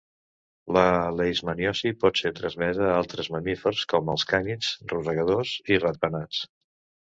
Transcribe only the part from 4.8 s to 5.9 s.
rosegadors i